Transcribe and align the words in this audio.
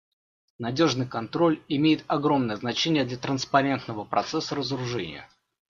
Надежный 0.57 1.05
контроль 1.07 1.61
имеет 1.67 2.03
огромное 2.07 2.55
значение 2.55 3.05
для 3.05 3.17
транспарентного 3.17 4.03
процесса 4.03 4.55
разоружения. 4.55 5.29